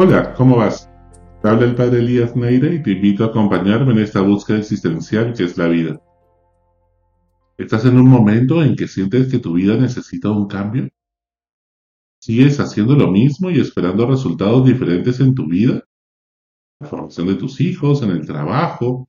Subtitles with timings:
[0.00, 0.88] Hola, ¿cómo vas?
[1.42, 5.34] Te habla el padre Elías Neire y te invito a acompañarme en esta búsqueda existencial
[5.34, 6.00] que es la vida.
[7.56, 10.88] ¿Estás en un momento en que sientes que tu vida necesita un cambio?
[12.20, 15.82] ¿Sigues haciendo lo mismo y esperando resultados diferentes en tu vida?
[16.78, 19.08] ¿La formación de tus hijos, en el trabajo,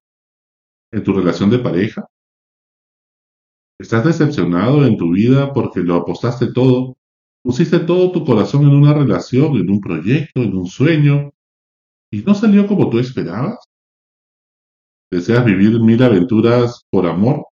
[0.91, 2.07] en tu relación de pareja?
[3.79, 6.97] ¿Estás decepcionado en tu vida porque lo apostaste todo
[7.49, 11.31] Pusiste todo tu corazón en una relación, en un proyecto, en un sueño,
[12.11, 13.57] y no salió como tú esperabas.
[15.11, 17.47] Deseas vivir mil aventuras por amor,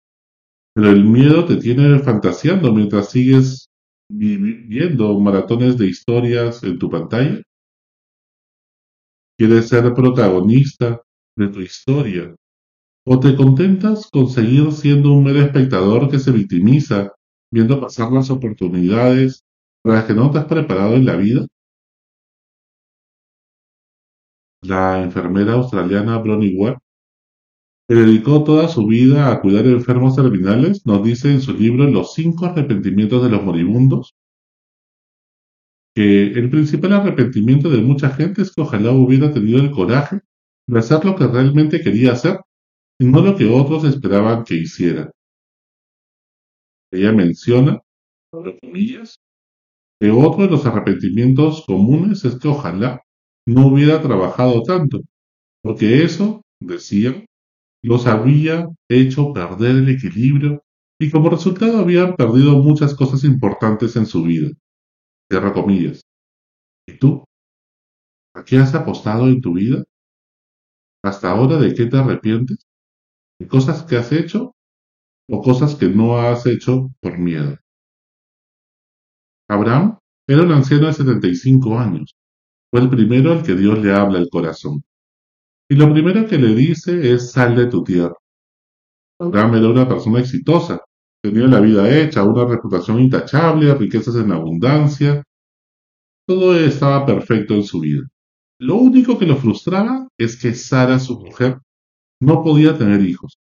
[0.73, 3.69] pero el miedo te tiene fantaseando mientras sigues
[4.11, 7.41] viviendo maratones de historias en tu pantalla.
[9.37, 11.01] ¿Quieres ser protagonista
[11.37, 12.35] de tu historia?
[13.07, 17.13] ¿O te contentas con seguir siendo un mero espectador que se victimiza
[17.49, 19.44] viendo pasar las oportunidades
[19.85, 21.45] para las que no te has preparado en la vida,
[24.63, 26.79] la enfermera australiana Bronnie Ware,
[27.87, 32.15] que dedicó toda su vida a cuidar enfermos terminales, nos dice en su libro Los
[32.15, 34.15] cinco arrepentimientos de los moribundos,
[35.93, 40.21] que el principal arrepentimiento de mucha gente es que ojalá hubiera tenido el coraje
[40.67, 42.39] de hacer lo que realmente quería hacer
[42.99, 45.11] y no lo que otros esperaban que hiciera.
[46.91, 47.79] Ella menciona,
[48.33, 49.19] entre comillas,
[50.11, 53.01] otro de los arrepentimientos comunes es que ojalá
[53.47, 55.01] no hubiera trabajado tanto,
[55.63, 57.25] porque eso, decían,
[57.83, 60.63] los había hecho perder el equilibrio
[60.99, 64.49] y como resultado habían perdido muchas cosas importantes en su vida.
[65.29, 66.01] Cierra comillas.
[66.87, 67.23] ¿Y tú?
[68.35, 69.83] ¿A qué has apostado en tu vida?
[71.03, 72.57] ¿Hasta ahora de qué te arrepientes?
[73.39, 74.53] ¿De cosas que has hecho
[75.29, 77.57] o cosas que no has hecho por miedo?
[79.47, 79.97] Abraham
[80.27, 82.15] era un anciano de setenta y cinco años.
[82.71, 84.83] Fue el primero al que Dios le habla el corazón.
[85.69, 88.15] Y lo primero que le dice es sal de tu tierra.
[89.19, 90.81] Abraham era una persona exitosa.
[91.21, 95.23] Tenía la vida hecha, una reputación intachable, riquezas en abundancia.
[96.27, 98.01] Todo estaba perfecto en su vida.
[98.59, 101.59] Lo único que lo frustraba es que Sara, su mujer,
[102.19, 103.37] no podía tener hijos.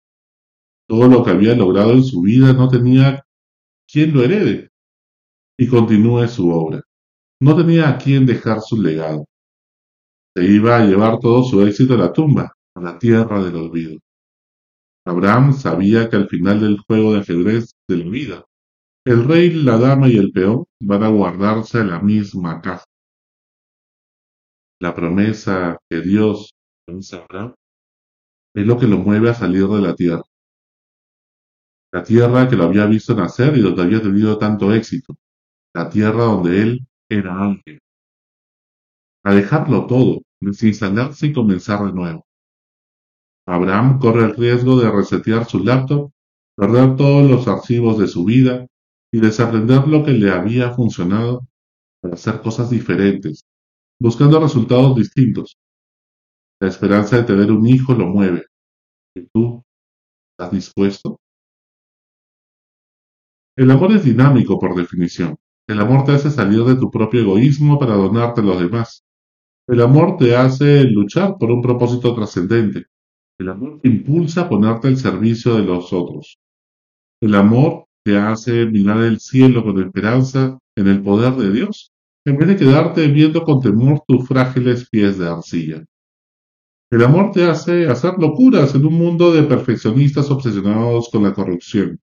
[0.87, 3.23] Todo lo que había logrado en su vida no tenía
[3.87, 4.69] quien lo herede
[5.59, 6.81] y continúe su obra.
[7.41, 9.25] No tenía a quién dejar su legado.
[10.33, 13.99] Se iba a llevar todo su éxito a la tumba, a la tierra del olvido.
[15.05, 18.45] Abraham sabía que al final del juego de ajedrez de la vida,
[19.05, 22.85] el rey, la dama y el peón van a guardarse en la misma caja.
[24.79, 26.53] La promesa que Dios
[26.87, 30.23] es lo que lo mueve a salir de la tierra.
[31.91, 35.17] La tierra que lo había visto nacer y donde había tenido tanto éxito
[35.73, 37.79] la tierra donde él era ángel.
[39.23, 42.25] A dejarlo todo, desinstalarse y comenzar de nuevo.
[43.47, 46.11] Abraham corre el riesgo de resetear su laptop,
[46.55, 48.67] perder todos los archivos de su vida
[49.11, 51.47] y desaprender lo que le había funcionado
[52.01, 53.43] para hacer cosas diferentes,
[53.99, 55.57] buscando resultados distintos.
[56.61, 58.45] La esperanza de tener un hijo lo mueve.
[59.15, 59.63] ¿Y tú?
[60.31, 61.19] ¿Estás dispuesto?
[63.57, 65.37] El amor es dinámico por definición.
[65.69, 69.05] El amor te hace salir de tu propio egoísmo para donarte a los demás.
[69.67, 72.87] El amor te hace luchar por un propósito trascendente.
[73.37, 76.39] El amor te impulsa a ponerte al servicio de los otros.
[77.21, 81.91] El amor te hace mirar el cielo con esperanza en el poder de Dios,
[82.25, 85.85] en vez de quedarte viendo con temor tus frágiles pies de arcilla.
[86.89, 91.99] El amor te hace hacer locuras en un mundo de perfeccionistas obsesionados con la corrupción,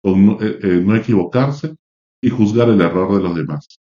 [0.00, 1.74] con no, eh, eh, no equivocarse
[2.22, 3.80] y juzgar el error de los demás.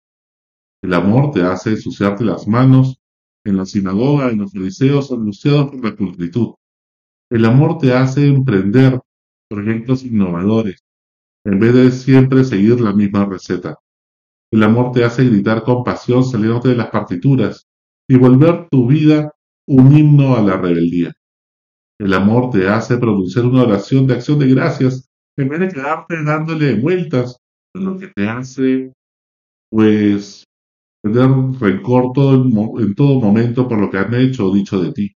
[0.84, 3.00] El amor te hace ensuciarte las manos
[3.46, 6.53] en la sinagoga, en los fariseos, anunciados por la pulcritud.
[7.30, 9.00] El amor te hace emprender
[9.50, 10.83] proyectos innovadores,
[11.45, 13.78] en vez de siempre seguir la misma receta.
[14.51, 17.68] El amor te hace gritar con pasión saliéndote de las partituras
[18.07, 19.34] y volver tu vida
[19.68, 21.13] un himno a la rebeldía.
[22.00, 26.24] El amor te hace pronunciar una oración de acción de gracias en vez de quedarte
[26.24, 27.38] dándole vueltas
[27.73, 28.94] lo que te hace,
[29.69, 30.45] pues,
[31.03, 31.29] tener
[31.59, 32.12] rencor
[32.79, 35.12] en todo momento por lo que han hecho o dicho de ti.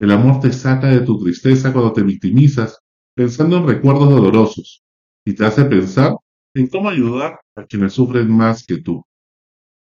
[0.00, 2.80] El amor te saca de tu tristeza cuando te victimizas,
[3.14, 4.82] pensando en recuerdos dolorosos,
[5.24, 6.16] y te hace pensar
[6.54, 9.04] en cómo ayudar a quienes sufren más que tú.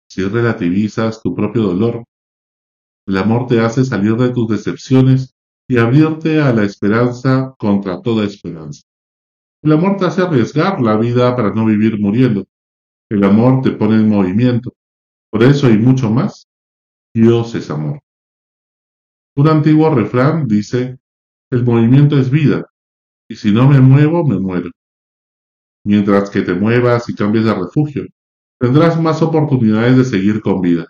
[0.09, 2.03] Si relativizas tu propio dolor,
[3.07, 5.33] el amor te hace salir de tus decepciones
[5.67, 8.84] y abrirte a la esperanza contra toda esperanza.
[9.65, 12.45] El amor te hace arriesgar la vida para no vivir muriendo.
[13.09, 14.75] El amor te pone en movimiento.
[15.31, 16.47] Por eso y mucho más,
[17.15, 17.99] Dios es amor.
[19.35, 20.99] Un antiguo refrán dice,
[21.49, 22.69] el movimiento es vida,
[23.27, 24.69] y si no me muevo, me muero.
[25.83, 28.05] Mientras que te muevas y cambies de refugio,
[28.59, 30.85] tendrás más oportunidades de seguir con vida.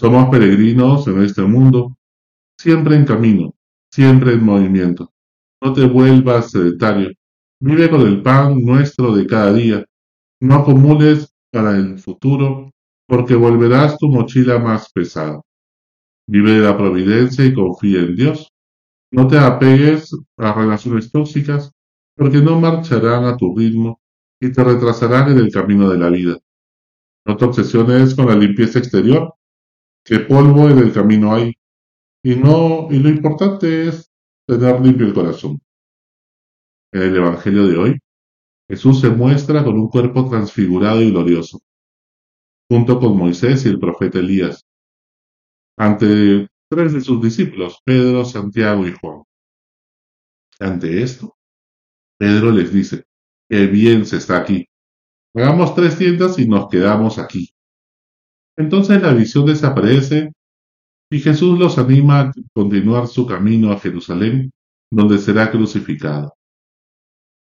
[0.00, 1.94] Somos peregrinos en este mundo,
[2.58, 3.54] siempre en camino,
[3.92, 5.12] siempre en movimiento.
[5.62, 7.10] No te vuelvas sedentario.
[7.60, 9.84] Vive con el pan nuestro de cada día.
[10.40, 12.70] No acumules para el futuro,
[13.08, 15.40] porque volverás tu mochila más pesada.
[16.28, 18.50] Vive de la providencia y confía en Dios.
[19.10, 21.72] No te apegues a relaciones tóxicas,
[22.14, 24.00] porque no marcharán a tu ritmo
[24.40, 26.38] y te retrasarán en el camino de la vida.
[27.24, 29.34] No te obsesiones con la limpieza exterior,
[30.04, 31.54] que polvo en el camino hay,
[32.22, 34.10] y no, y lo importante es
[34.46, 35.60] tener limpio el corazón.
[36.96, 37.98] En el Evangelio de hoy,
[38.70, 41.60] Jesús se muestra con un cuerpo transfigurado y glorioso,
[42.70, 44.64] junto con Moisés y el profeta Elías,
[45.76, 49.24] ante tres de sus discípulos, Pedro, Santiago y Juan.
[50.58, 51.36] Ante esto,
[52.18, 53.04] Pedro les dice,
[53.46, 54.66] qué bien se está aquí.
[55.34, 57.50] Hagamos tres tiendas y nos quedamos aquí.
[58.56, 60.32] Entonces la visión desaparece
[61.10, 64.50] y Jesús los anima a continuar su camino a Jerusalén,
[64.90, 66.35] donde será crucificado.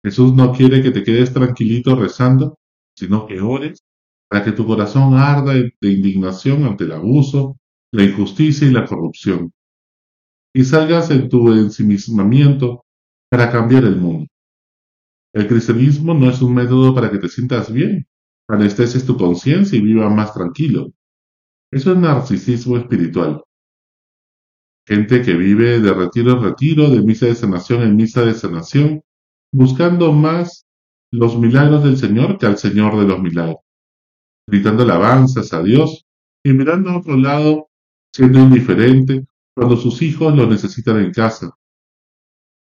[0.04, 2.60] Jesús no quiere que te quedes tranquilito rezando,
[2.96, 3.84] sino que ores
[4.30, 7.58] para que tu corazón arda de indignación ante el abuso,
[7.92, 9.54] la injusticia y la corrupción,
[10.54, 12.86] y salgas en tu ensimismamiento
[13.30, 14.28] para cambiar el mundo.
[15.34, 18.08] El cristianismo no es un método para que te sientas bien,
[18.48, 20.92] anestesies tu conciencia y viva más tranquilo.
[21.72, 23.44] Eso es narcisismo espiritual.
[24.86, 29.02] Gente que vive de retiro en retiro, de misa de sanación en misa de sanación,
[29.54, 30.66] buscando más
[31.12, 33.58] los milagros del Señor que al Señor de los milagros,
[34.50, 36.06] gritando alabanzas a Dios
[36.44, 37.70] y mirando a otro lado
[38.12, 41.52] siendo indiferente cuando sus hijos lo necesitan en casa.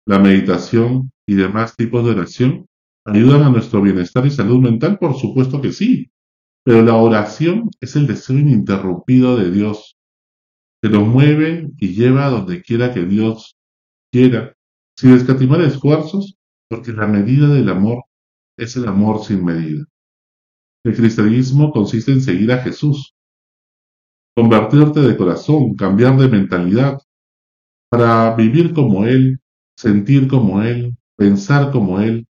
[0.08, 2.68] La meditación y demás tipos de oración
[3.06, 6.12] ayudan a nuestro bienestar y salud mental, por supuesto que sí,
[6.64, 9.98] pero la oración es el deseo ininterrumpido de Dios,
[10.84, 13.58] que nos mueve y lleva a donde quiera que Dios
[14.12, 14.56] quiera,
[14.96, 16.38] sin escatimar esfuerzos,
[16.70, 18.04] porque la medida del amor
[18.58, 19.86] es el amor sin medida.
[20.84, 23.16] El cristianismo consiste en seguir a Jesús,
[24.36, 27.00] convertirte de corazón, cambiar de mentalidad,
[27.90, 29.40] para vivir como Él,
[29.78, 32.28] sentir como Él, pensar como Él,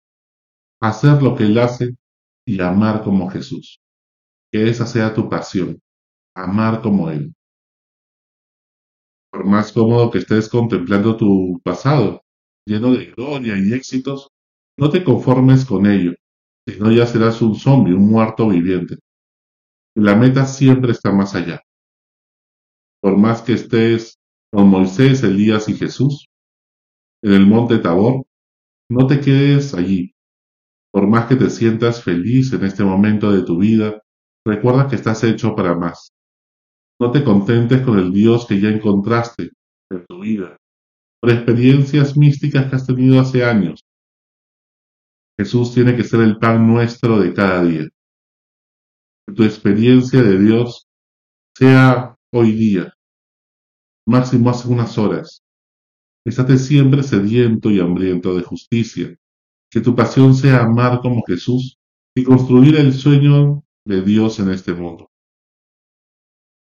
[0.80, 1.96] hacer lo que Él hace
[2.46, 3.80] y amar como Jesús.
[4.52, 5.80] Que esa sea tu pasión,
[6.37, 7.34] amar como Él.
[9.32, 12.24] Por más cómodo que estés contemplando tu pasado,
[12.66, 14.28] lleno de gloria y éxitos,
[14.78, 16.14] no te conformes con ello,
[16.66, 18.96] sino ya serás un zombie, un muerto viviente.
[19.96, 21.62] La meta siempre está más allá
[23.05, 24.19] por más que estés
[24.50, 26.26] con Moisés, Elías y Jesús
[27.22, 28.25] en el monte Tabor,
[28.90, 30.14] no te quedes allí.
[30.90, 34.02] Por más que te sientas feliz en este momento de tu vida,
[34.46, 36.14] recuerda que estás hecho para más.
[36.99, 39.50] No te contentes con el Dios que ya encontraste
[39.90, 40.56] en tu vida,
[41.25, 43.82] por experiencias místicas que has tenido hace años.
[45.38, 47.88] Jesús tiene que ser el pan nuestro de cada día.
[49.26, 50.87] Que tu experiencia de Dios
[51.57, 52.93] sea hoy día,
[54.07, 55.43] máximo hace unas horas.
[56.26, 59.16] Estate siempre sediento y hambriento de justicia.
[59.71, 61.78] Que tu pasión sea amar como Jesús
[62.14, 65.11] y construir el sueño de Dios en este mundo.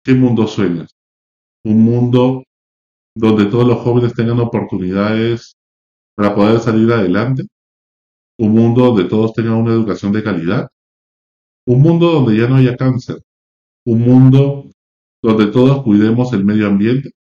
[0.06, 0.96] ¿Qué mundo sueñas?
[1.66, 2.43] Un mundo
[3.16, 5.56] donde todos los jóvenes tengan oportunidades
[6.16, 7.44] para poder salir adelante.
[8.38, 10.70] Un mundo donde todos tengan una educación de calidad.
[11.66, 13.22] Un mundo donde ya no haya cáncer.
[13.86, 14.70] Un mundo
[15.22, 17.12] donde todos cuidemos el medio ambiente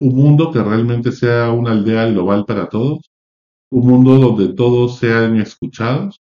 [0.00, 3.10] un mundo que realmente sea una aldea global para todos,
[3.70, 6.20] un mundo donde todos sean escuchados,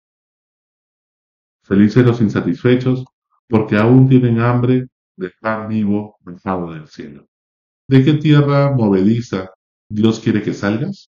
[1.62, 3.04] felices los insatisfechos,
[3.48, 7.26] porque aún tienen hambre de pan vivo bajado del cielo.
[7.88, 9.50] ¿De qué tierra movediza
[9.90, 11.10] Dios quiere que salgas?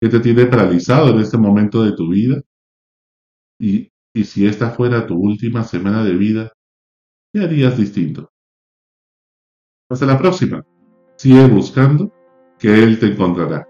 [0.00, 2.40] ¿Qué te tiene paralizado en este momento de tu vida?
[3.60, 6.52] Y, y si esta fuera tu última semana de vida,
[7.32, 8.30] ¿qué harías distinto?
[9.90, 10.64] Hasta la próxima.
[11.16, 12.12] Sigue buscando
[12.58, 13.66] que Él te encontrará.